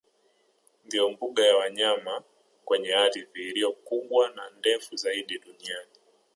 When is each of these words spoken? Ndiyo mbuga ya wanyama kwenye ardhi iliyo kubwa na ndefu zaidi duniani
Ndiyo 0.85 1.09
mbuga 1.11 1.41
ya 1.47 1.57
wanyama 1.57 2.23
kwenye 2.65 2.93
ardhi 2.93 3.27
iliyo 3.35 3.71
kubwa 3.71 4.29
na 4.35 4.49
ndefu 4.59 4.95
zaidi 4.95 5.39
duniani 5.39 5.91